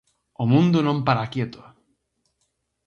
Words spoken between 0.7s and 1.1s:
non